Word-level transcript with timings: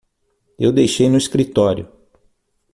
Eu 0.57 0.71
deixei 0.71 1.07
no 1.11 1.19
escritório. 1.19 1.87